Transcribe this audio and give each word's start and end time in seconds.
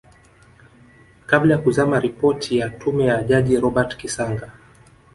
kabla 1.25 1.53
ya 1.55 1.61
kuzama 1.61 1.99
Ripoti 1.99 2.57
ya 2.57 2.69
Tume 2.69 3.05
ya 3.05 3.23
Jaji 3.23 3.59
Robert 3.59 3.97
Kisanga 3.97 4.51